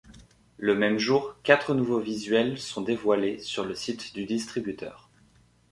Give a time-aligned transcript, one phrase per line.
[0.57, 5.11] Le même jour, quatre nouveaux visuels sont dévoilés sur le site du distributeur.